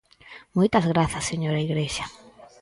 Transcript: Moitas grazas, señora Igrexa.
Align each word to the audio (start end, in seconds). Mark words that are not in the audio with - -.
Moitas 0.57 0.85
grazas, 0.91 1.27
señora 1.31 1.63
Igrexa. 1.67 2.05